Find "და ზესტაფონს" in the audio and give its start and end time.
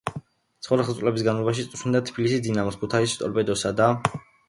3.83-4.31